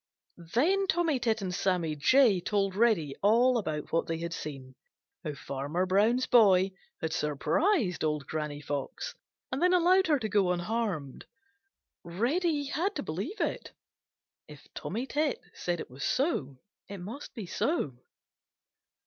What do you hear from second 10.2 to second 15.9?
go unharmed. Reddy had to believe it. If Tommy Tit said